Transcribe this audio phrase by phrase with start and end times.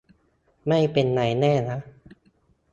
[0.67, 1.79] ไม่เป็นไรแน่นะ